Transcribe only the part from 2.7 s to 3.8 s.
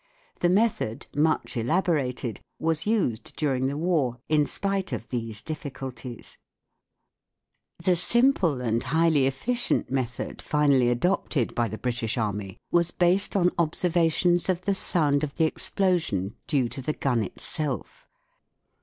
used during the